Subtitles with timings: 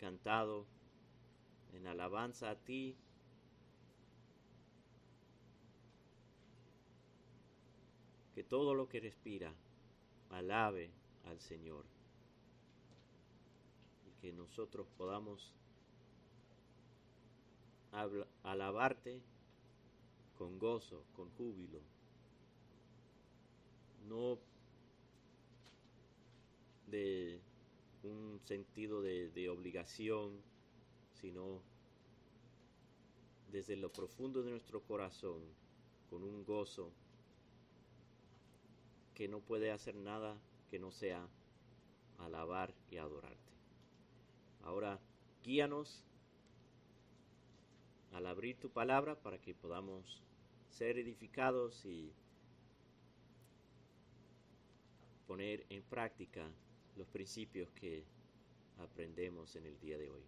[0.00, 0.64] cantado
[1.74, 2.96] en alabanza a ti.
[8.34, 9.52] Que todo lo que respira
[10.30, 10.90] alabe
[11.26, 11.84] al Señor.
[14.08, 15.52] Y que nosotros podamos
[18.42, 19.20] alabarte
[20.38, 21.80] con gozo, con júbilo.
[24.08, 24.38] No
[26.86, 27.40] de
[28.02, 30.40] un sentido de, obligación,
[31.20, 31.60] sino
[33.50, 35.42] desde lo profundo de nuestro corazón,
[36.08, 36.92] con un gozo
[39.14, 40.38] que no puede hacer nada
[40.70, 41.28] que no sea
[42.18, 43.52] alabar y adorarte.
[44.62, 44.98] Ahora,
[45.42, 46.04] guíanos
[48.12, 50.22] al abrir tu palabra para que podamos
[50.68, 52.12] ser edificados y
[55.26, 56.50] poner en práctica
[56.96, 58.04] los principios que
[58.78, 60.22] aprendemos en el día de hoy.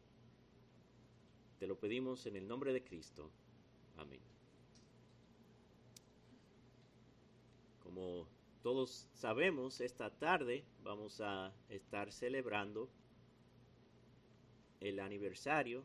[1.58, 3.30] Te lo pedimos en el nombre de Cristo.
[3.96, 4.20] Amén.
[7.82, 8.26] Como
[8.62, 12.88] todos sabemos, esta tarde vamos a estar celebrando
[14.80, 15.84] el aniversario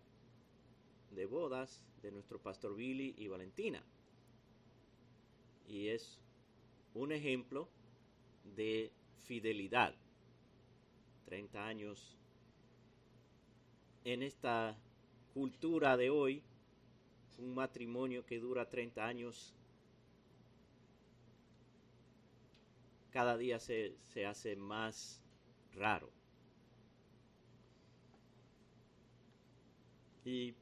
[1.12, 3.84] de bodas de nuestro pastor Billy y Valentina.
[5.68, 6.20] Y es
[6.94, 7.68] un ejemplo
[8.56, 8.92] de
[9.26, 9.94] fidelidad
[11.28, 12.17] 30 años
[14.06, 14.78] en esta
[15.33, 16.42] cultura de hoy,
[17.38, 19.53] un matrimonio que dura 30 años,
[23.11, 25.22] cada día se, se hace más
[25.73, 26.09] raro.
[30.23, 30.55] Y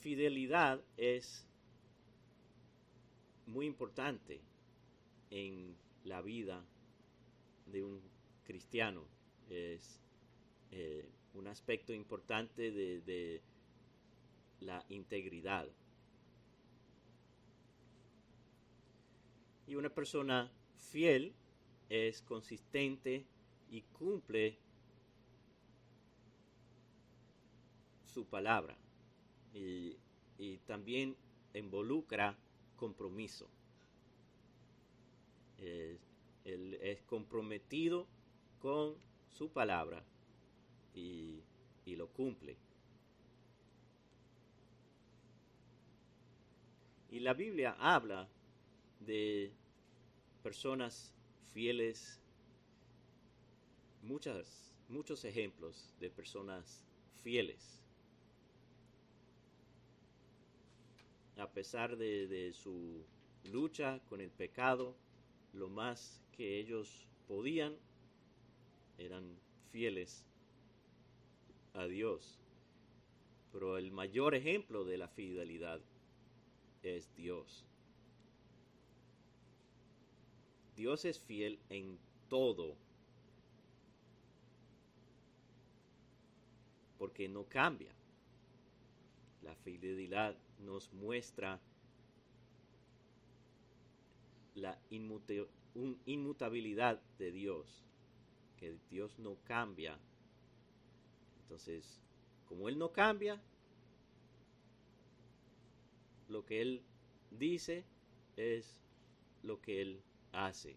[0.00, 1.46] fidelidad es
[3.46, 4.42] muy importante
[5.30, 6.62] en la vida
[7.72, 8.02] de un
[8.44, 9.15] cristiano
[9.50, 10.00] es
[10.70, 13.42] eh, un aspecto importante de,
[14.60, 15.68] la integridad.
[19.66, 20.50] Y una persona
[20.90, 21.34] fiel
[21.90, 23.26] es consistente
[23.70, 24.56] y cumple
[28.04, 28.76] su palabra
[29.52, 29.96] y,
[30.66, 31.16] también
[31.54, 32.36] involucra
[32.76, 33.48] compromiso.
[35.58, 38.06] él es comprometido
[38.60, 38.96] con
[39.36, 40.02] su palabra
[40.94, 41.42] y,
[41.86, 42.56] lo cumple.
[47.10, 48.28] Y la Biblia habla
[49.00, 49.52] de
[50.42, 51.14] personas
[51.52, 52.20] fieles,
[54.02, 56.84] muchas, muchos ejemplos de personas
[57.22, 57.82] fieles.
[61.36, 63.04] A pesar de, de su
[63.44, 64.96] lucha con el pecado,
[65.52, 67.76] lo más que ellos podían
[68.98, 69.38] eran
[69.70, 70.24] fieles
[71.74, 72.38] a Dios.
[73.52, 75.80] Pero el mayor ejemplo de la fidelidad
[76.82, 77.64] es Dios.
[80.76, 81.98] Dios es fiel en
[82.28, 82.76] todo.
[86.98, 87.92] Porque no cambia.
[89.42, 91.60] La fidelidad nos muestra
[94.54, 97.86] la inmutabilidad de Dios
[98.56, 99.98] que Dios no cambia.
[101.42, 102.00] Entonces,
[102.46, 103.40] como Él no cambia,
[106.28, 106.82] lo que Él
[107.30, 107.84] dice
[108.36, 108.80] es
[109.42, 110.02] lo que Él
[110.32, 110.76] hace.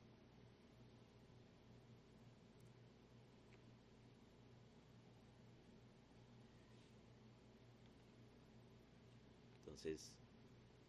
[9.59, 10.11] Entonces,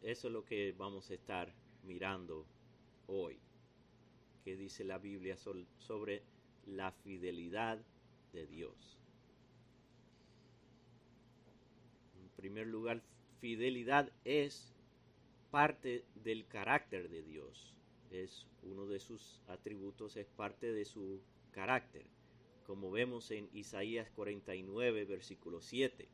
[0.02, 1.52] eso es lo que vamos a estar
[1.84, 2.44] mirando
[3.06, 3.38] hoy.
[4.44, 6.22] ¿Qué dice la Biblia sobre
[6.66, 7.78] la fidelidad
[8.32, 8.98] de Dios.
[12.20, 13.02] En primer lugar,
[13.40, 14.74] fidelidad es
[15.50, 17.74] parte del carácter de Dios.
[18.10, 21.20] Es uno de sus atributos, es parte de su
[21.52, 22.04] carácter,
[22.66, 26.08] como vemos en Isaías 49, versículo 7.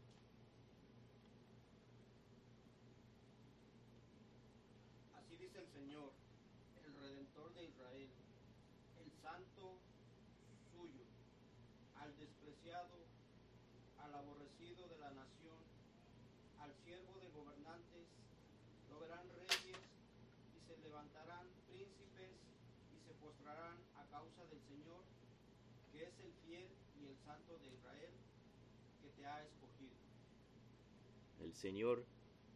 [31.41, 32.05] El Señor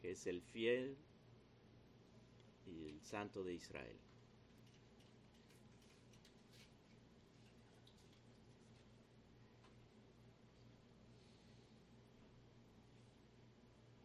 [0.01, 0.97] que es el fiel
[2.67, 3.99] y el santo de Israel.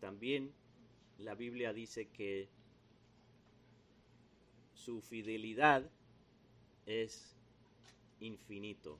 [0.05, 0.51] también
[1.17, 2.47] la Biblia dice que
[4.75, 5.89] su fidelidad
[6.85, 7.35] es
[8.19, 8.99] infinito.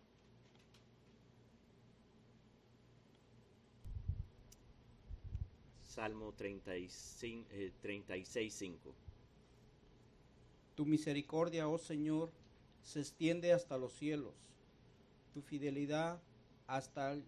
[5.95, 8.77] Salmo 36, eh, 36.5.
[10.75, 12.31] Tu misericordia, oh Señor,
[12.83, 14.33] se extiende hasta los cielos,
[15.33, 16.21] tu fidelidad
[16.67, 17.23] hasta el,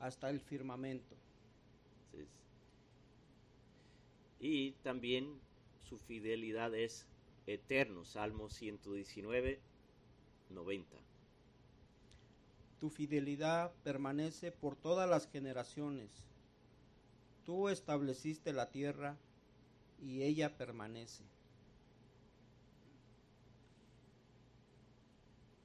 [0.00, 1.14] hasta el firmamento.
[4.40, 5.38] Y también
[5.88, 7.06] su fidelidad es
[7.46, 8.04] eterno.
[8.04, 9.60] Salmo 119,
[10.48, 10.96] 90.
[12.80, 16.29] Tu fidelidad permanece por todas las generaciones.
[17.44, 19.16] Tú estableciste la tierra
[20.02, 21.24] y ella permanece.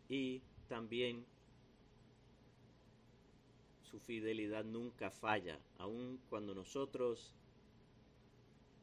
[0.10, 1.26] Y también
[3.90, 5.60] su fidelidad nunca falla.
[5.78, 7.34] Aun cuando nosotros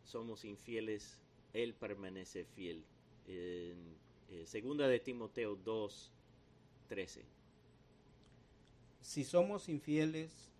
[0.04, 1.18] somos infieles,
[1.52, 2.84] Él permanece fiel.
[3.26, 3.96] En
[4.30, 6.10] eh, segunda de Timoteo 2,
[6.88, 7.24] 13.
[9.00, 10.50] Si somos infieles,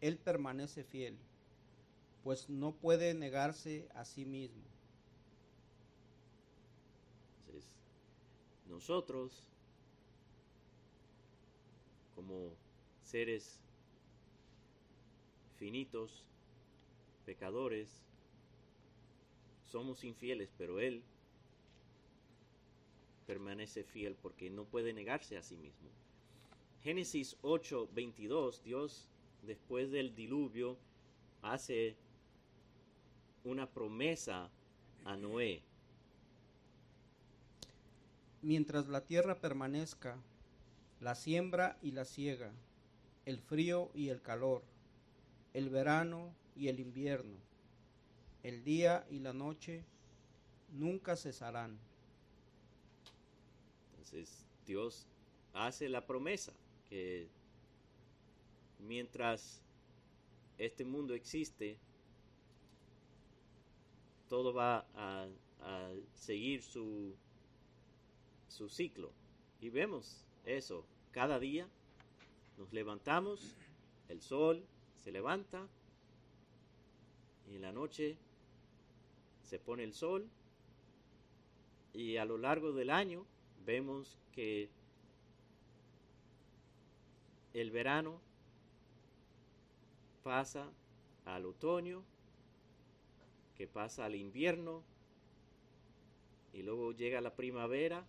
[0.00, 1.16] Él permanece fiel,
[2.28, 4.62] pues no puede negarse a sí mismo.
[7.40, 7.70] Entonces,
[8.68, 9.42] nosotros,
[12.14, 12.50] como
[13.02, 13.58] seres
[15.56, 16.26] finitos,
[17.24, 18.02] pecadores,
[19.64, 21.02] somos infieles, pero Él
[23.26, 25.88] permanece fiel porque no puede negarse a sí mismo.
[26.82, 29.08] Génesis 8, 22, Dios,
[29.44, 30.76] después del diluvio,
[31.40, 31.96] hace
[33.44, 34.50] una promesa
[35.04, 35.62] a Noé.
[38.42, 40.16] Mientras la tierra permanezca,
[41.00, 42.52] la siembra y la siega,
[43.24, 44.62] el frío y el calor,
[45.54, 47.36] el verano y el invierno,
[48.42, 49.84] el día y la noche,
[50.72, 51.78] nunca cesarán.
[53.90, 55.06] Entonces Dios
[55.52, 56.52] hace la promesa
[56.88, 57.28] que
[58.78, 59.60] mientras
[60.58, 61.78] este mundo existe,
[64.28, 65.26] todo va a,
[66.14, 67.14] seguir su,
[68.48, 69.12] su ciclo.
[69.60, 70.84] Y vemos eso.
[71.10, 71.68] Cada día
[72.56, 73.56] nos levantamos,
[74.08, 74.64] el sol
[74.98, 75.66] se levanta
[77.50, 78.16] y en la noche
[79.42, 80.28] se pone el sol
[81.92, 83.26] y a lo largo del año
[83.64, 84.70] vemos que
[87.54, 88.20] el verano
[90.22, 90.70] pasa
[91.24, 92.02] al otoño,
[93.58, 94.84] que pasa al invierno,
[96.52, 98.06] y luego llega la primavera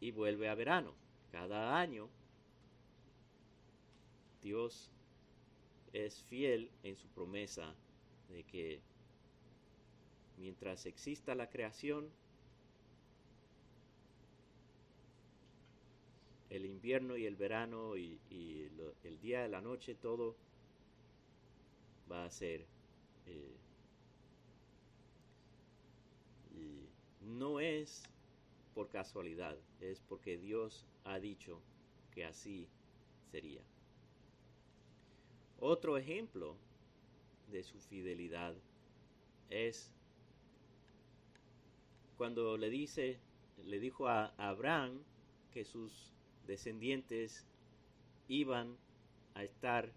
[0.00, 0.94] y vuelve a verano.
[1.32, 2.08] Cada año
[4.42, 4.90] Dios
[5.92, 7.74] es fiel en su promesa
[8.28, 8.80] de que
[10.38, 12.08] mientras exista la creación,
[16.50, 18.18] el invierno y el verano y,
[19.04, 20.36] el día y la noche, todo
[22.10, 22.66] va a ser.
[23.26, 23.56] eh,
[27.19, 28.02] y no es
[28.74, 31.60] por casualidad, es porque Dios ha dicho
[32.12, 32.68] que así
[33.30, 33.62] sería.
[35.58, 36.56] Otro ejemplo
[37.50, 38.54] de su fidelidad
[39.50, 39.92] es
[42.16, 43.18] cuando le dice,
[43.64, 45.02] le dijo a Abraham
[45.52, 46.12] que sus
[46.46, 47.46] descendientes
[48.28, 48.76] iban
[49.34, 49.92] a estar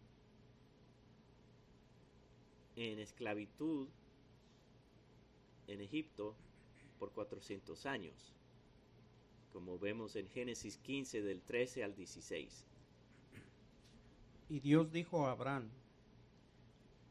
[2.76, 3.88] en esclavitud
[5.68, 6.36] en Egipto
[7.00, 8.34] por 400 años,
[9.52, 12.66] como vemos en Génesis 15 del 13 al 16.
[14.50, 15.70] Y Dios dijo a Abraham,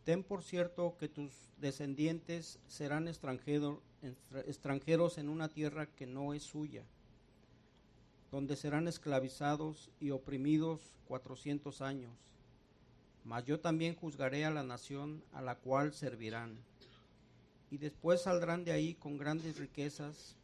[0.05, 6.35] Ten por cierto que tus descendientes serán extranjero- extra- extranjeros en una tierra que no
[6.35, 6.83] es suya,
[8.33, 12.11] donde serán esclavizados y oprimidos cuatrocientos años.
[13.25, 16.59] Mas yo también juzgaré a la nación a la cual servirán.
[17.73, 20.37] Y después saldrán de ahí con grandes riquezas.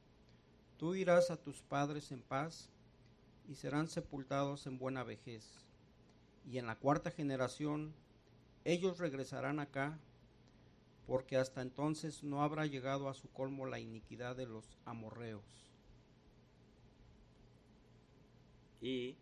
[0.78, 2.70] Tú irás a tus padres en paz
[3.46, 5.44] y serán sepultados en buena vejez
[6.50, 7.92] y en la cuarta generación
[8.64, 9.98] ellos regresarán acá,
[11.06, 15.44] porque hasta entonces no habrá llegado a su colmo la iniquidad de los amorreos.
[18.80, 19.16] Y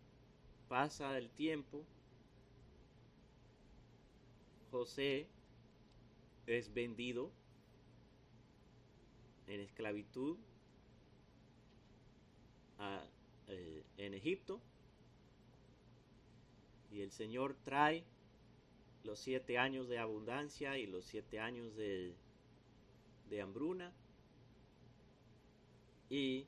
[0.68, 1.82] pasa el tiempo,
[4.70, 5.26] José
[6.46, 7.32] es vendido
[9.46, 10.36] en esclavitud
[13.48, 14.60] eh, en Egipto
[16.92, 18.04] y el Señor trae
[19.04, 22.14] los siete años de abundancia y los siete años de,
[23.30, 23.92] de hambruna.
[26.10, 26.46] Y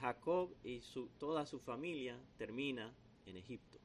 [0.00, 2.92] Jacob y su, toda su familia termina
[3.26, 3.78] en Egipto.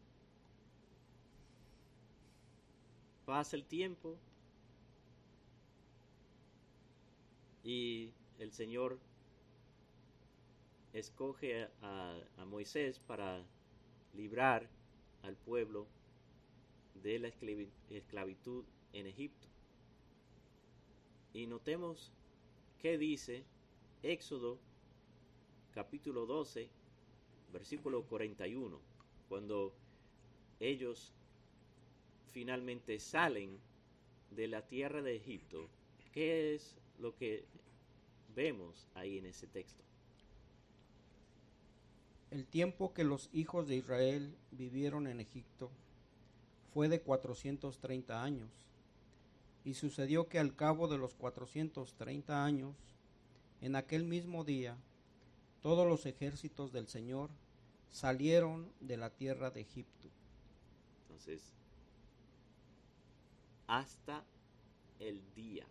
[3.25, 4.17] Pasa el tiempo
[7.63, 8.99] y el Señor
[10.93, 13.45] escoge a, Moisés para
[14.13, 14.67] librar
[15.21, 15.85] al pueblo
[17.03, 18.63] de la esclavitud
[18.93, 19.47] en Egipto.
[21.33, 22.11] Y notemos
[22.79, 23.43] qué dice
[24.01, 24.57] Éxodo
[25.73, 26.67] capítulo 12,
[27.53, 28.79] versículo 41,
[29.27, 29.73] cuando
[30.59, 31.13] ellos
[32.31, 33.59] finalmente salen
[34.31, 35.69] de la tierra de Egipto,
[36.13, 37.45] ¿qué es lo que
[38.35, 39.83] vemos ahí en ese texto?
[42.31, 45.71] El tiempo que los hijos de Israel vivieron en Egipto
[46.73, 48.49] fue de 430 años.
[49.65, 52.75] Y sucedió que al cabo de los 430 años,
[53.61, 54.77] en aquel mismo día,
[55.61, 57.29] todos los ejércitos del Señor
[57.89, 60.07] salieron de la tierra de Egipto.
[61.01, 61.51] Entonces,
[63.67, 64.23] hasta
[64.99, 65.65] el día.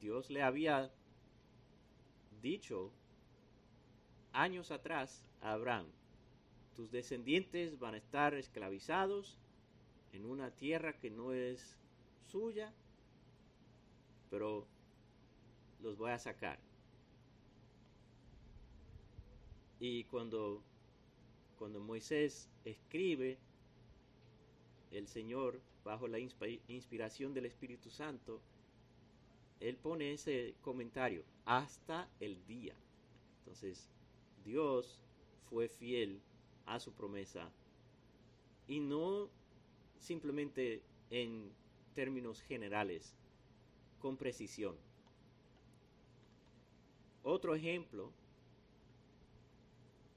[0.00, 0.90] Dios le había
[2.42, 2.90] dicho
[4.32, 5.86] años atrás a Abraham,
[6.74, 9.36] tus descendientes van a estar esclavizados
[10.12, 11.76] en una tierra que no es
[12.30, 12.72] suya,
[14.30, 14.66] pero
[15.82, 16.58] los voy a sacar.
[19.78, 20.62] Y cuando,
[21.58, 23.38] cuando Moisés escribe,
[24.90, 28.40] el Señor, bajo la inspiración del Espíritu Santo,
[29.60, 32.74] él pone ese comentario, hasta el día.
[33.40, 33.88] Entonces,
[34.44, 35.02] Dios
[35.48, 36.20] fue fiel
[36.66, 37.50] a su promesa
[38.66, 39.28] y no
[39.98, 41.50] simplemente en
[41.94, 43.14] términos generales,
[44.00, 44.76] con precisión.
[47.22, 48.12] Otro ejemplo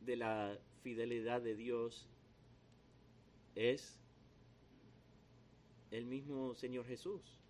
[0.01, 2.07] de la fidelidad de Dios
[3.55, 3.99] es
[5.91, 7.42] el mismo Señor Jesús.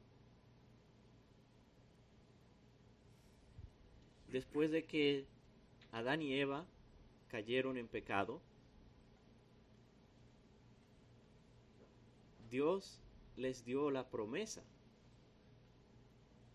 [4.33, 5.25] Después de que
[5.91, 6.65] Adán y Eva
[7.29, 8.41] cayeron en pecado,
[12.49, 12.99] Dios
[13.37, 14.63] les dio la promesa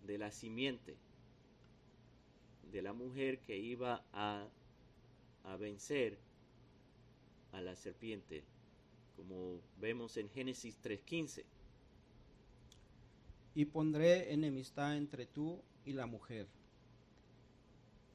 [0.05, 0.97] de la simiente
[2.73, 4.49] de la mujer que iba a,
[5.61, 6.19] vencer
[7.53, 8.43] a la serpiente,
[9.17, 11.45] como vemos en Génesis 3.15.
[13.55, 16.49] Y pondré enemistad entre tú y la mujer,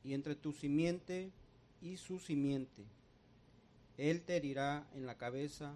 [0.04, 1.32] y entre tu simiente
[1.82, 2.84] y su simiente.
[3.98, 5.76] Él te herirá en la cabeza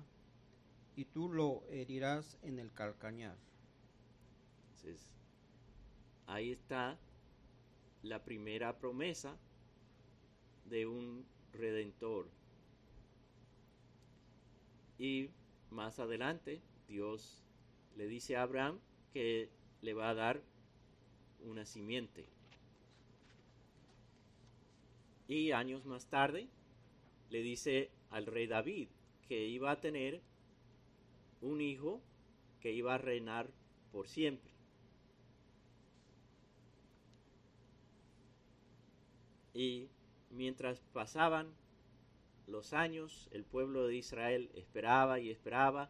[0.95, 3.37] y tú lo herirás en el calcañar.
[4.63, 5.11] Entonces,
[6.25, 6.97] ahí está
[8.03, 9.37] la primera promesa
[10.65, 12.27] de un redentor.
[14.97, 15.29] Y
[15.69, 17.43] más adelante Dios
[17.95, 18.79] le dice a Abraham
[19.13, 19.49] que
[19.81, 20.41] le va a dar
[21.43, 22.25] una simiente.
[25.27, 26.47] Y años más tarde
[27.29, 28.87] le dice al rey David
[29.27, 30.21] que iba a tener
[31.41, 32.01] un hijo
[32.61, 33.49] que iba a reinar
[33.91, 34.51] por siempre.
[39.53, 39.89] Y
[40.29, 41.47] mientras pasaban
[42.47, 45.89] los años, el pueblo de Israel esperaba y esperaba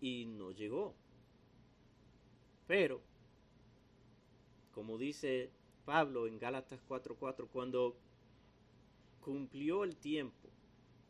[0.00, 0.94] y no llegó.
[2.66, 3.00] Pero,
[4.72, 5.50] como dice
[5.90, 7.96] Pablo en Gálatas 4:4, cuando
[9.20, 10.48] cumplió el tiempo,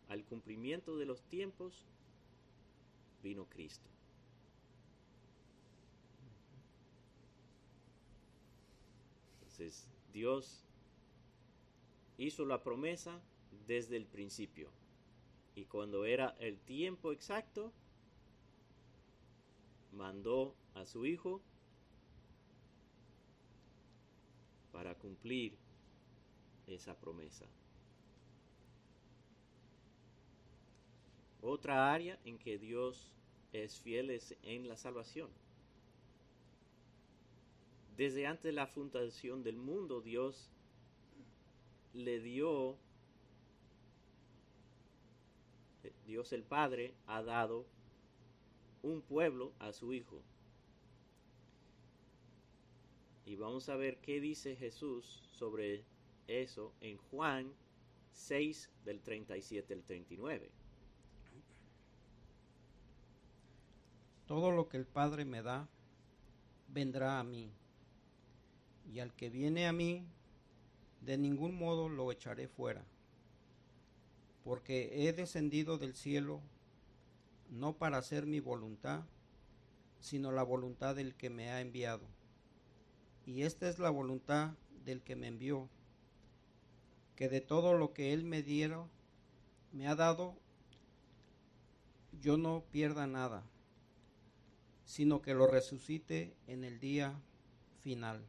[0.08, 1.84] al cumplimiento de los tiempos,
[3.22, 3.90] vino Cristo.
[9.34, 10.64] Entonces, Dios
[12.16, 13.20] hizo la promesa
[13.66, 14.70] desde el principio.
[15.56, 17.70] Y cuando era el tiempo exacto,
[19.92, 21.42] mandó a su Hijo
[24.72, 25.56] para cumplir
[26.66, 27.46] esa promesa.
[31.42, 33.10] Otra área en que Dios
[33.52, 35.28] es fiel es en la salvación.
[37.96, 40.50] Desde antes de la fundación del mundo, Dios
[41.92, 42.76] le dio,
[46.06, 47.66] Dios el Padre ha dado
[48.82, 50.22] un pueblo a su Hijo.
[53.30, 55.84] Y vamos a ver qué dice Jesús sobre
[56.26, 57.52] eso en Juan
[58.10, 60.50] 6 del 37 al 39.
[64.26, 65.68] Todo lo que el Padre me da,
[66.66, 67.52] vendrá a mí.
[68.92, 70.04] Y al que viene a mí,
[71.00, 72.84] de ningún modo lo echaré fuera.
[74.42, 76.40] Porque he descendido del cielo
[77.48, 79.04] no para hacer mi voluntad,
[80.00, 82.18] sino la voluntad del que me ha enviado.
[83.26, 85.68] Y esta es la voluntad del que me envió,
[87.16, 88.88] que de todo lo que él me dieron,
[89.72, 90.36] me ha dado,
[92.20, 93.44] yo no pierda nada,
[94.84, 97.20] sino que lo resucite en el día
[97.82, 98.24] final.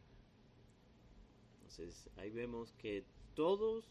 [1.56, 3.86] Entonces ahí vemos que todos,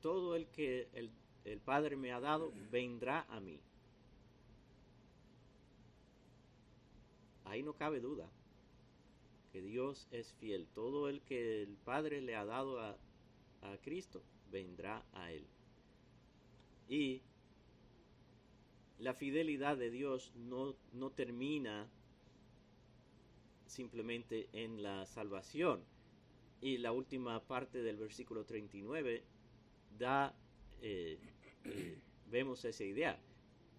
[0.00, 1.10] todo el que el,
[1.44, 3.60] el Padre me ha dado, vendrá a mí.
[7.44, 8.30] Ahí no cabe duda
[9.54, 10.66] que Dios es fiel.
[10.74, 12.98] Todo el que el Padre le ha dado a,
[13.62, 14.20] a Cristo,
[14.50, 15.46] vendrá a Él.
[16.88, 17.22] Y
[18.98, 21.88] la fidelidad de Dios no, no termina
[23.66, 25.84] simplemente en la salvación.
[26.60, 29.22] Y la última parte del versículo 39
[29.96, 30.34] da,
[30.82, 31.16] eh,
[31.64, 33.20] eh, vemos esa idea.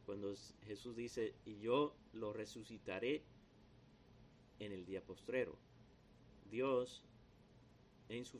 [0.05, 0.33] Cuando
[0.67, 3.23] Jesús dice, y yo lo resucitaré
[4.59, 5.57] en el día postrero.
[6.49, 7.03] Dios,
[8.09, 8.39] en su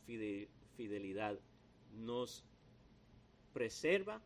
[0.76, 1.40] fidelidad,
[1.94, 2.44] nos
[3.54, 4.22] preserva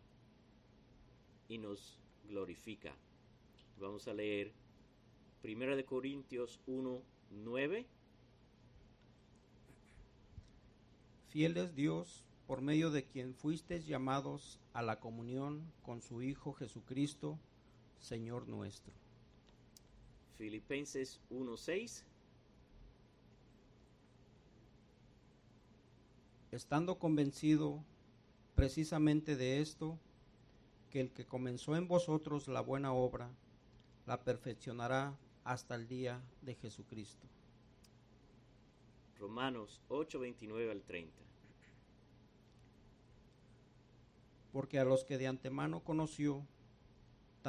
[1.47, 2.95] y nos glorifica.
[3.79, 4.51] Vamos a leer
[5.43, 7.85] 1 de Corintios 1, 9.
[11.29, 16.53] Fiel es Dios, por medio de quien fuisteis llamados a la comunión con su Hijo
[16.53, 17.37] Jesucristo,
[17.99, 19.08] Señor nuestro.
[20.39, 22.05] Filipenses 1:6.
[26.53, 27.83] Estando convencido
[28.55, 29.99] precisamente de esto,
[30.91, 33.29] que el que comenzó en vosotros la buena obra,
[34.07, 37.27] la perfeccionará hasta el día de Jesucristo.
[39.19, 41.21] Romanos 8:29 al 30.
[44.53, 46.45] Porque a los que de antemano conoció,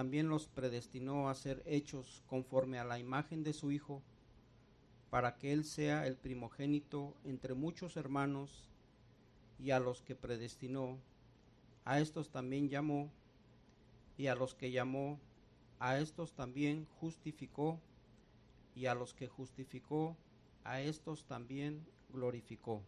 [0.01, 4.01] también los predestinó a ser hechos conforme a la imagen de su Hijo,
[5.11, 8.71] para que Él sea el primogénito entre muchos hermanos,
[9.59, 10.97] y a los que predestinó,
[11.85, 13.11] a estos también llamó,
[14.17, 15.21] y a los que llamó,
[15.79, 17.79] a estos también justificó,
[18.75, 20.17] y a los que justificó,
[20.65, 22.81] a estos también glorificó.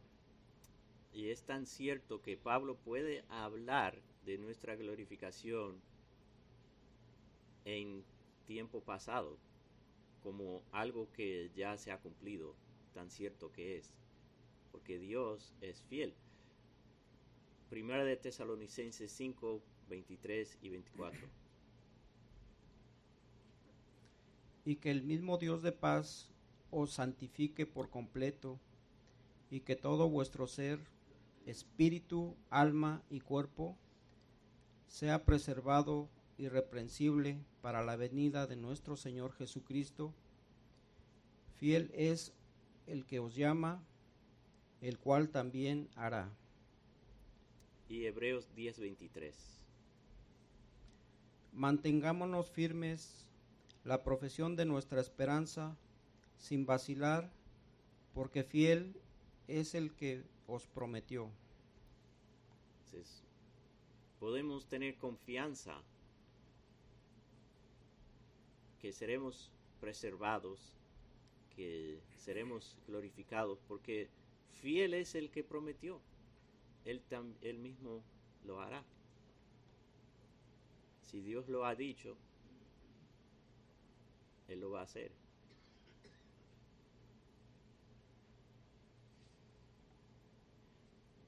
[1.12, 5.91] Y es tan cierto que Pablo puede hablar de nuestra glorificación
[7.64, 8.05] en
[8.46, 9.38] tiempo pasado
[10.22, 12.55] como algo que ya se ha cumplido,
[12.94, 13.90] tan cierto que es,
[14.70, 16.14] porque Dios es fiel.
[17.68, 21.20] Primera de Tesalonicenses 5, 23 y 24.
[24.64, 26.31] Y que el mismo Dios de paz
[26.70, 28.61] os santifique por completo,
[29.51, 30.79] y que todo vuestro ser,
[31.44, 33.77] espíritu, alma y cuerpo,
[34.87, 36.09] sea preservado
[36.42, 40.12] irreprensible para la venida de nuestro Señor Jesucristo.
[41.57, 42.33] Fiel es
[42.87, 43.83] el que os llama,
[44.81, 46.31] el cual también hará.
[47.88, 49.35] Y Hebreos 10:23.
[51.52, 53.26] Mantengámonos firmes
[53.85, 55.76] la profesión de nuestra esperanza
[56.38, 57.31] sin vacilar,
[58.14, 58.96] porque fiel
[59.46, 61.31] es el que os prometió.
[64.18, 65.83] podemos tener confianza
[68.82, 69.48] que seremos
[69.80, 70.58] preservados,
[71.54, 74.08] que seremos glorificados, porque
[74.60, 76.00] fiel es el que prometió.
[76.84, 77.00] Él,
[77.42, 78.02] él mismo
[78.44, 78.82] lo hará.
[81.04, 82.16] Si Dios lo ha dicho,
[84.48, 85.12] Él lo va a hacer.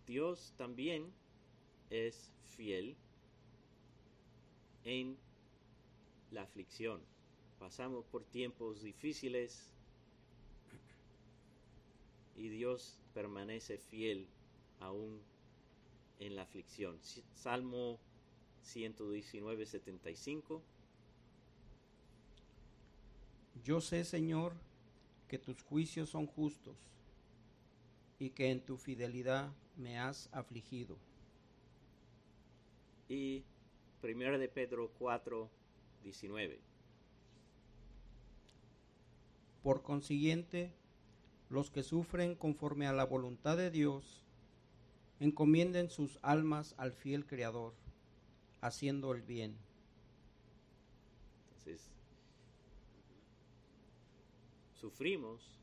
[0.08, 1.12] Dios también
[1.88, 2.96] es fiel
[4.84, 5.16] en
[6.32, 7.13] la aflicción
[7.58, 9.72] pasamos por tiempos difíciles
[12.36, 14.26] y Dios permanece fiel
[14.80, 15.20] aún
[16.18, 16.98] en la aflicción.
[17.34, 17.98] Salmo
[18.62, 20.62] 119, 75.
[23.62, 24.54] Yo sé, Señor,
[25.28, 26.76] que tus juicios son justos
[28.18, 30.96] y que en tu fidelidad me has afligido.
[33.08, 33.44] Y
[34.02, 35.48] 1 de Pedro 4,
[36.02, 36.73] 19.
[39.64, 40.70] Por consiguiente,
[41.48, 44.22] los que sufren conforme a la voluntad de Dios,
[45.20, 47.72] encomienden sus almas al fiel Creador,
[48.60, 49.56] haciendo el bien.
[51.48, 51.90] Entonces,
[54.78, 55.58] sufrimos,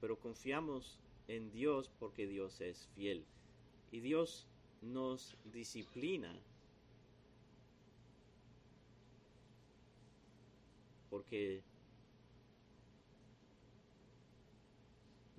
[0.00, 3.26] pero confiamos en Dios porque Dios es fiel.
[3.92, 4.46] Y Dios
[4.80, 6.34] nos disciplina
[11.10, 11.62] porque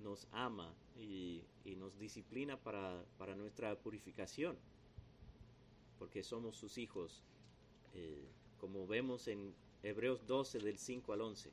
[0.02, 1.42] nos ama y,
[1.76, 4.56] nos disciplina para, para, nuestra purificación,
[5.98, 7.22] porque somos sus hijos,
[7.94, 8.28] eh,
[8.60, 11.50] como vemos en Hebreos 12 del 5 al 11.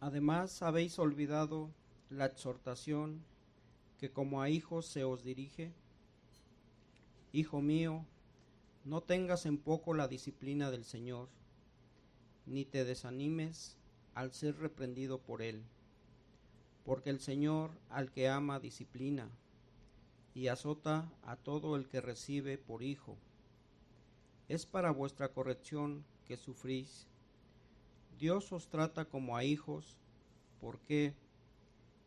[0.00, 1.70] Además habéis olvidado
[2.10, 3.22] la exhortación
[3.98, 5.72] que como a hijos se os dirige.
[7.32, 8.04] Hijo mío,
[8.84, 11.28] no tengas en poco la disciplina del Señor,
[12.46, 13.76] ni te desanimes
[14.14, 15.62] al ser reprendido por Él,
[16.84, 19.28] porque el Señor al que ama disciplina
[20.34, 23.16] y azota a todo el que recibe por hijo.
[24.48, 27.06] Es para vuestra corrección que sufrís.
[28.18, 29.96] Dios os trata como a hijos,
[30.60, 31.14] ¿por qué?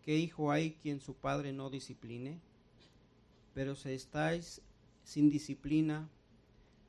[0.03, 2.39] ¿Qué hijo hay quien su padre no discipline?
[3.53, 4.61] Pero si estáis
[5.03, 6.07] sin disciplina,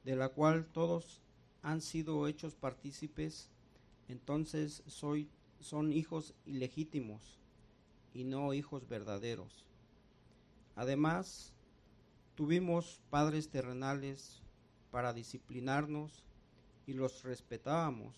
[0.04, 1.20] de la cual todos
[1.62, 3.50] han sido hechos partícipes,
[4.08, 5.28] entonces soy,
[5.60, 7.38] son hijos ilegítimos
[8.14, 9.64] y no hijos verdaderos.
[10.76, 11.52] Además,
[12.34, 14.42] tuvimos padres terrenales
[14.90, 16.24] para disciplinarnos
[16.86, 18.14] y los respetábamos.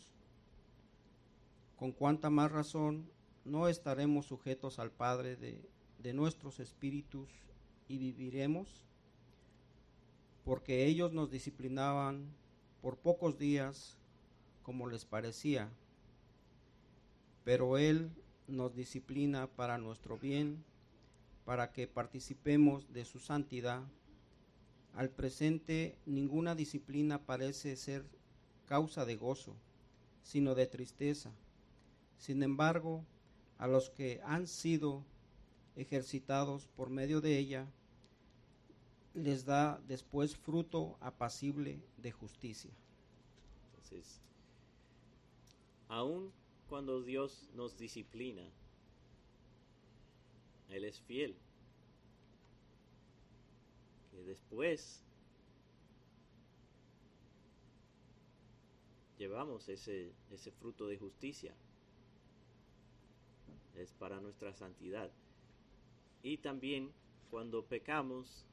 [1.76, 3.10] Con cuánta más razón
[3.44, 7.28] no estaremos sujetos al Padre de, de nuestros espíritus
[7.88, 8.86] y viviremos,
[10.44, 12.32] porque ellos nos disciplinaban
[12.82, 13.96] por pocos días
[14.62, 15.70] como les parecía,
[17.44, 18.10] pero Él
[18.48, 20.64] nos disciplina para nuestro bien
[21.44, 23.82] para que participemos de su santidad.
[24.94, 28.04] Al presente ninguna disciplina parece ser
[28.66, 29.56] causa de gozo,
[30.22, 31.32] sino de tristeza.
[32.18, 33.04] Sin embargo,
[33.58, 35.04] a los que han sido
[35.76, 37.66] ejercitados por medio de ella,
[39.14, 42.70] les da después fruto apacible de justicia.
[43.66, 44.20] Entonces,
[45.88, 46.32] aun
[46.68, 48.42] cuando Dios nos disciplina,
[50.70, 51.36] él es fiel.
[54.10, 55.02] Que después
[59.18, 61.54] llevamos ese, ese fruto de justicia.
[63.76, 65.10] Es para nuestra santidad.
[66.22, 66.90] Y también
[67.30, 68.46] cuando pecamos,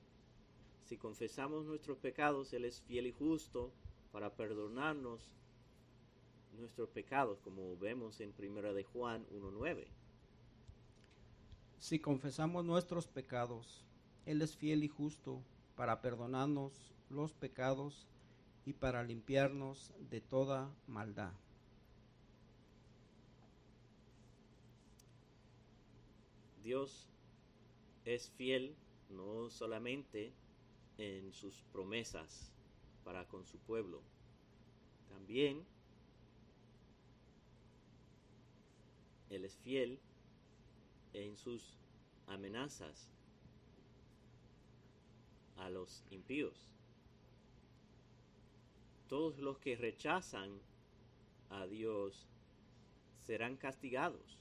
[0.89, 3.71] si confesamos nuestros pecados, Él es fiel y justo
[4.11, 5.21] para perdonarnos
[6.57, 9.85] nuestros pecados, como vemos en 1 de Juan 1.9.
[11.77, 13.85] Si confesamos nuestros pecados,
[14.25, 15.43] Él es fiel y justo
[15.75, 16.73] para perdonarnos
[17.11, 18.07] los pecados
[18.65, 21.33] y para limpiarnos de toda maldad.
[26.63, 27.07] Dios
[28.05, 28.75] es fiel
[29.11, 30.33] no solamente
[30.99, 32.51] en sus promesas
[33.03, 34.01] para con su pueblo,
[35.09, 35.65] también
[39.29, 39.99] Él es fiel
[41.13, 41.77] en sus
[42.27, 43.09] amenazas
[45.57, 46.67] a los impíos.
[49.07, 50.59] Todos los que rechazan
[51.49, 52.27] a Dios
[53.25, 54.37] serán castigados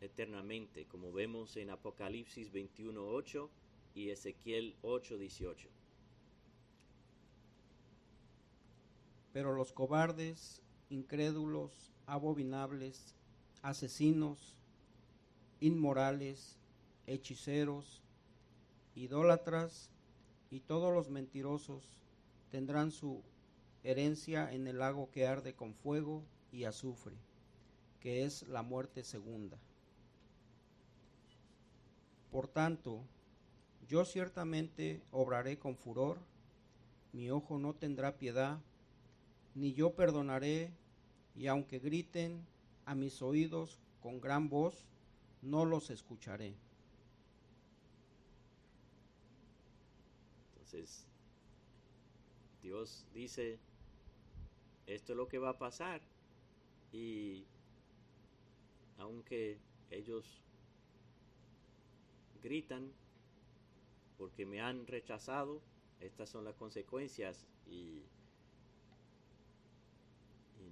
[0.00, 3.48] eternamente, como vemos en Apocalipsis 21.8
[3.94, 5.68] y Ezequiel 8.18.
[9.32, 13.14] Pero los cobardes, incrédulos, abominables,
[13.62, 14.56] asesinos,
[15.60, 16.58] inmorales,
[17.06, 18.02] hechiceros,
[18.94, 19.90] idólatras
[20.50, 22.00] y todos los mentirosos
[22.50, 23.22] tendrán su
[23.82, 27.16] herencia en el lago que arde con fuego y azufre,
[28.00, 29.58] que es la muerte segunda.
[32.30, 33.04] Por tanto,
[33.88, 36.18] yo ciertamente obraré con furor,
[37.12, 38.58] mi ojo no tendrá piedad,
[39.54, 40.70] ni yo perdonaré,
[41.36, 42.44] y aunque griten
[42.86, 44.84] a mis oídos con gran voz,
[45.42, 46.54] no los escucharé.
[50.52, 51.04] Entonces,
[52.62, 53.58] Dios dice,
[54.86, 56.00] esto es lo que va a pasar.
[56.92, 57.44] Y
[58.98, 59.58] aunque
[59.90, 60.40] ellos
[62.42, 62.92] gritan
[64.18, 65.60] porque me han rechazado,
[66.00, 68.02] estas son las consecuencias y,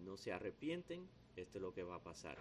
[0.05, 2.37] no se arrepienten, esto es lo que va a pasar.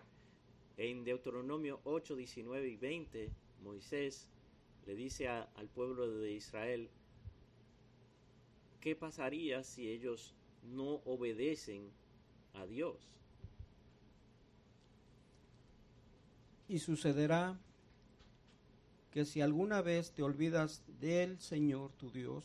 [0.77, 3.29] En Deuteronomio 8, 19 y 20,
[3.61, 4.27] Moisés
[4.87, 6.89] le dice al pueblo de Israel
[8.79, 10.33] qué pasaría si ellos
[10.63, 11.91] no obedecen
[12.53, 12.97] a Dios.
[16.67, 17.59] Y sucederá
[19.11, 22.43] que si alguna vez te olvidas del Señor tu Dios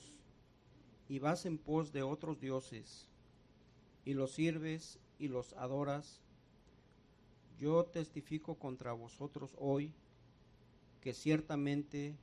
[1.08, 3.06] y vas en pos de otros dioses
[4.04, 6.20] y los sirves y los adoras,
[7.60, 9.92] yo testifico contra vosotros hoy
[11.00, 12.14] que ciertamente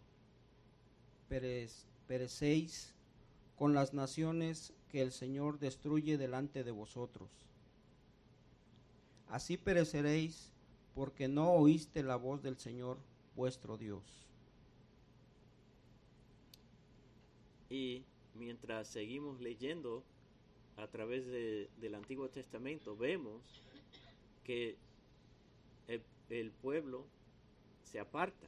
[1.30, 2.94] perec- perecéis
[3.58, 7.30] con las naciones que el Señor destruye delante de vosotros.
[9.30, 10.52] Así pereceréis
[10.94, 12.98] porque no oíste la voz del Señor
[13.36, 14.04] vuestro Dios.
[17.70, 18.04] Y
[18.36, 20.04] mientras seguimos leyendo
[20.78, 23.42] a través de- del Antiguo Testamento, vemos
[24.44, 24.76] que
[26.30, 27.06] el, pueblo
[27.84, 28.48] se aparta,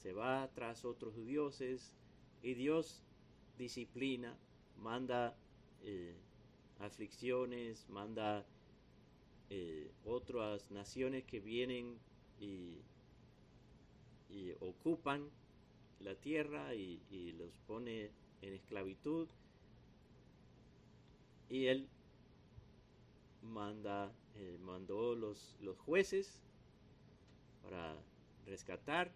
[0.00, 1.92] se va tras otros dioses
[2.42, 3.02] y Dios
[3.58, 4.36] disciplina,
[4.80, 5.34] manda
[5.82, 6.14] eh,
[6.78, 8.44] aflicciones, manda
[9.50, 11.98] eh, otras naciones que vienen
[12.38, 12.78] y
[14.60, 15.28] ocupan
[16.04, 18.10] la tierra y, los pone
[18.42, 19.28] en esclavitud.
[21.48, 21.88] Y él
[23.42, 26.42] manda, eh, mandó los, los jueces
[27.62, 27.96] para
[28.46, 29.10] rescatar.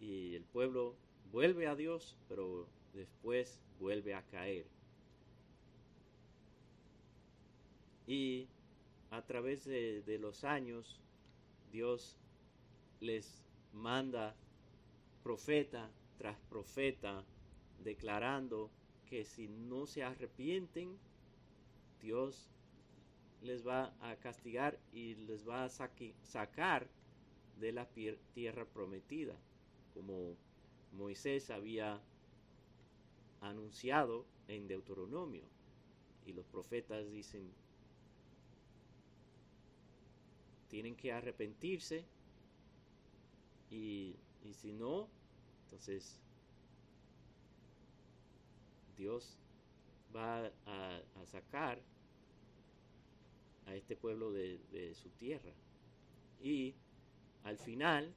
[0.00, 0.94] Y el pueblo
[1.32, 4.66] vuelve a Dios, pero después vuelve a caer.
[8.06, 8.46] Y
[9.10, 11.00] a través de, de los años,
[11.72, 12.16] Dios
[13.00, 14.34] les manda
[15.28, 17.22] profeta tras profeta
[17.84, 18.70] declarando
[19.10, 20.96] que si no se arrepienten,
[22.00, 22.48] Dios
[23.42, 26.88] les va a castigar y les va a sacar
[27.60, 27.86] de la
[28.32, 29.36] tierra prometida,
[29.92, 30.34] como
[30.92, 32.00] Moisés había
[33.42, 35.44] anunciado en Deuteronomio.
[36.24, 37.52] Y los profetas dicen,
[40.68, 42.06] tienen que arrepentirse
[43.70, 45.17] y, y si no,
[45.68, 46.18] entonces
[48.96, 49.36] Dios
[50.16, 51.78] va a, sacar
[53.66, 55.52] a este pueblo de, de su tierra.
[56.42, 56.74] Y
[57.44, 58.14] al final,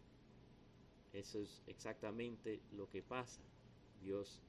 [1.11, 3.41] eso es exactamente lo que pasa.
[4.01, 4.39] Dios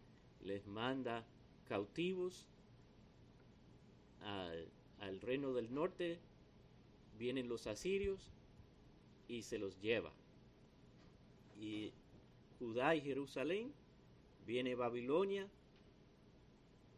[0.44, 1.24] les manda
[1.68, 2.46] cautivos
[4.20, 4.68] al,
[5.00, 6.20] al reino del norte,
[7.18, 8.30] vienen los asirios
[9.26, 10.12] y se los lleva.
[11.60, 11.92] Y
[12.62, 13.72] Judá y Jerusalén,
[14.46, 15.48] viene Babilonia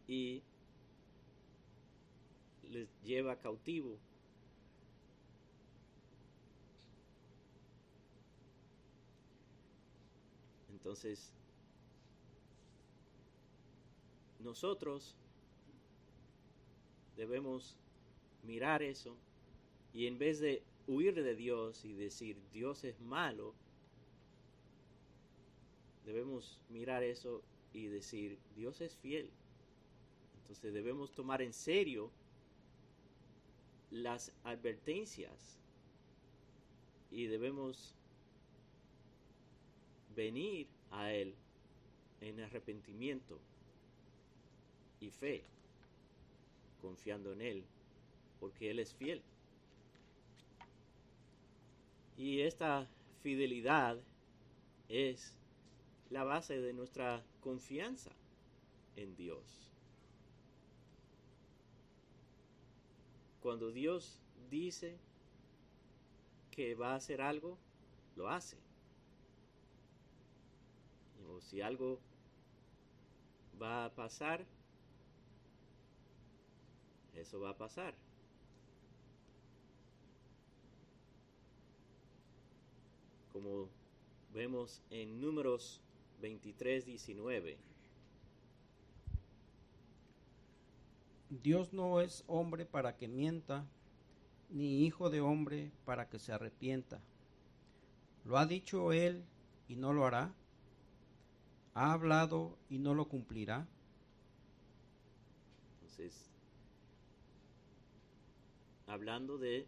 [0.06, 0.42] y
[2.70, 3.96] les lleva cautivo.
[10.70, 11.32] Entonces,
[14.40, 15.16] nosotros
[17.16, 17.74] debemos
[18.42, 19.16] mirar eso
[19.94, 23.54] y en vez de huir de Dios y decir Dios es malo,
[26.04, 29.30] debemos mirar eso y decir Dios es fiel.
[30.42, 32.10] Entonces debemos tomar en serio
[33.90, 35.58] las advertencias
[37.10, 37.94] y debemos
[40.14, 41.34] venir a Él
[42.20, 43.38] en arrepentimiento
[45.00, 45.42] y fe,
[46.80, 47.64] confiando en Él,
[48.40, 49.22] porque Él es fiel.
[52.16, 52.88] Y esta
[53.22, 53.98] fidelidad
[54.88, 55.36] es
[56.10, 58.10] la base de nuestra confianza
[58.96, 59.70] en Dios.
[63.40, 64.96] Cuando Dios dice
[66.50, 67.58] que va a hacer algo,
[68.16, 68.56] lo hace.
[71.28, 71.98] O si algo
[73.60, 74.44] va a pasar,
[77.14, 77.94] eso va a pasar.
[83.32, 83.68] Como
[84.32, 85.80] vemos en números
[86.24, 87.58] 23, 19.
[91.28, 93.66] Dios no es hombre para que mienta,
[94.48, 96.98] ni hijo de hombre para que se arrepienta.
[98.24, 99.22] ¿Lo ha dicho él
[99.68, 100.32] y no lo hará?
[101.74, 103.68] ¿Ha hablado y no lo cumplirá?
[105.74, 106.30] Entonces,
[108.86, 109.66] hablando de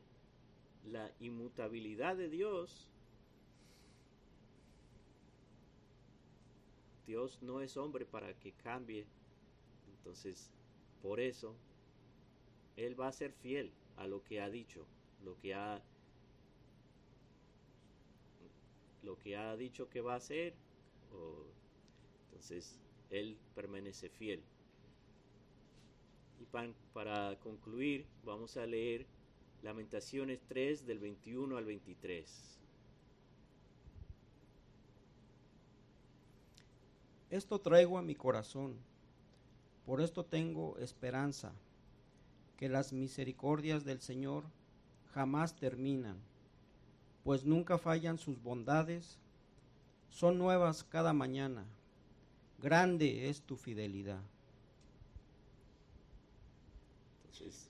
[0.86, 2.88] la inmutabilidad de Dios,
[7.06, 9.06] Dios no es hombre para que cambie.
[9.88, 10.50] Entonces,
[11.02, 11.56] por eso,
[12.76, 14.86] Él va a ser fiel a lo que ha dicho,
[15.24, 15.82] lo que ha,
[19.02, 20.54] lo que ha dicho que va a hacer.
[22.28, 22.78] entonces,
[23.10, 24.42] Él permanece fiel.
[26.40, 29.06] Y pan- para concluir, vamos a leer
[29.62, 32.55] Lamentaciones 3 del 21 al 23.
[37.36, 38.78] Esto traigo a mi corazón,
[39.84, 41.52] por esto tengo esperanza,
[42.56, 44.44] que las misericordias del Señor
[45.12, 46.16] jamás terminan,
[47.24, 49.18] pues nunca fallan sus bondades,
[50.08, 51.66] son nuevas cada mañana,
[52.62, 54.22] grande es tu fidelidad.
[57.18, 57.68] Entonces,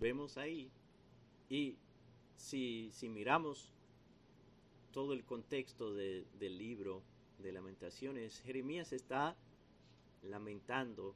[0.00, 0.72] vemos ahí,
[1.48, 1.76] y
[2.34, 3.70] si, si miramos
[4.92, 7.00] todo el contexto de- del libro
[7.38, 9.36] de lamentaciones, Jeremías está
[10.22, 11.14] lamentando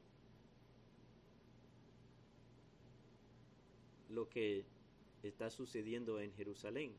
[4.10, 4.64] lo que
[5.22, 6.92] está sucediendo en Jerusalén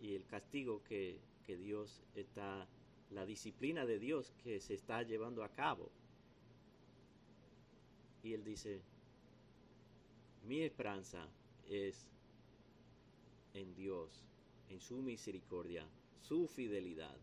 [0.00, 2.66] y el castigo que, que Dios está,
[3.10, 5.90] la disciplina de Dios que se está llevando a cabo.
[8.22, 8.80] Y él dice,
[10.46, 11.28] mi esperanza
[11.68, 12.08] es
[13.54, 14.24] en Dios,
[14.68, 15.86] en su misericordia,
[16.20, 17.16] su fidelidad.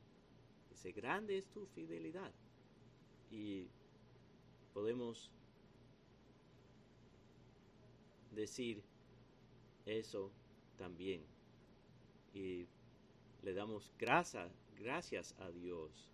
[0.90, 2.32] Grande es tu fidelidad.
[3.30, 3.68] Y
[4.74, 5.30] podemos
[8.32, 8.82] decir
[9.86, 10.32] eso
[10.78, 11.22] también.
[12.34, 12.66] Y
[13.44, 16.12] le damos gracias a Dios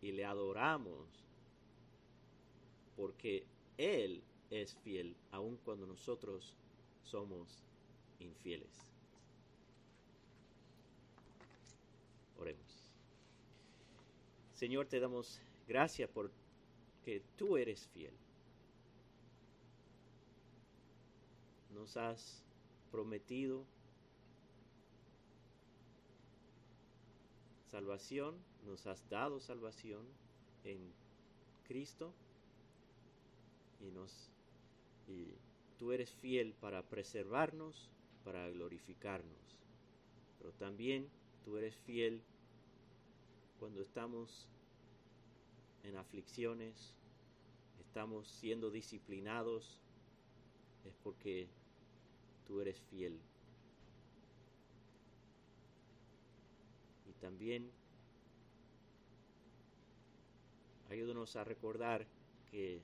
[0.00, 1.24] y le adoramos
[2.96, 6.54] porque Él es fiel aun cuando nosotros
[7.02, 7.64] somos
[8.18, 8.87] infieles.
[14.58, 16.32] Señor, te damos gracias por
[17.04, 18.12] que tú eres fiel.
[21.72, 22.42] Nos has
[22.90, 23.64] prometido
[27.70, 28.34] salvación,
[28.66, 30.04] nos has dado salvación
[30.64, 30.92] en
[31.68, 32.12] Cristo
[33.80, 34.28] y nos
[35.06, 35.36] y
[35.78, 37.88] tú eres fiel para preservarnos,
[38.24, 39.56] para glorificarnos.
[40.40, 41.08] Pero también
[41.44, 42.20] tú eres fiel
[43.58, 44.46] cuando estamos
[45.82, 46.94] en aflicciones,
[47.80, 49.80] estamos siendo disciplinados,
[50.84, 51.48] es porque
[52.46, 53.18] tú eres fiel.
[57.08, 57.70] Y también
[60.90, 62.06] ayúdanos a recordar
[62.50, 62.80] que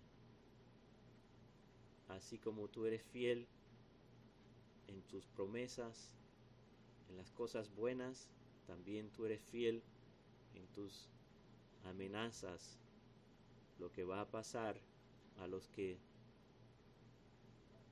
[2.08, 3.46] así como tú eres fiel
[4.88, 6.10] en tus promesas,
[7.10, 8.28] en las cosas buenas,
[8.66, 9.82] también tú eres fiel
[10.54, 11.08] en tus
[11.84, 12.78] amenazas,
[13.78, 14.80] lo que va a pasar
[15.40, 15.98] a los que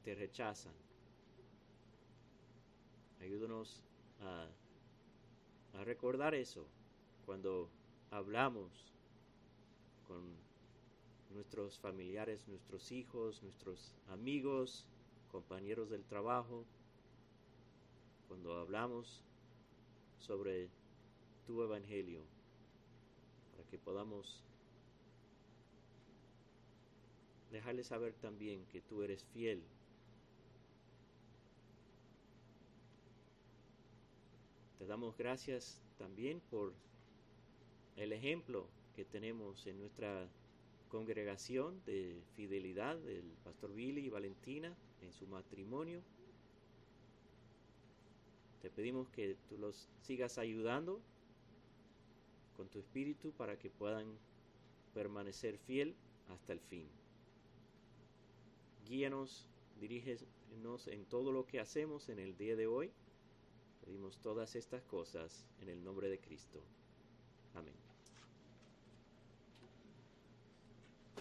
[0.04, 0.74] te rechazan.
[3.20, 3.84] Ayúdanos
[4.20, 4.48] a,
[5.78, 6.66] a recordar eso
[7.24, 7.68] cuando
[8.10, 8.92] hablamos
[10.06, 10.22] con
[11.30, 14.86] nuestros familiares, nuestros hijos, nuestros amigos,
[15.30, 16.64] compañeros del trabajo,
[18.28, 19.22] cuando hablamos
[20.18, 20.68] sobre
[21.46, 22.22] tu evangelio,
[23.70, 24.42] que podamos
[27.50, 29.62] dejarles saber también que tú eres fiel.
[34.78, 36.72] Te damos gracias también por
[37.96, 40.28] el ejemplo que tenemos en nuestra
[40.88, 46.02] congregación de fidelidad del pastor Billy y Valentina en su matrimonio.
[48.60, 51.00] Te pedimos que tú los sigas ayudando
[52.56, 54.18] con tu espíritu para que puedan
[54.94, 55.94] permanecer fiel
[56.28, 56.88] hasta el fin.
[58.86, 59.48] Guíanos,
[59.80, 62.90] dirígenos en todo lo que hacemos en el día de hoy.
[63.84, 66.62] Pedimos todas estas cosas en el nombre de Cristo.
[67.54, 67.81] Amén.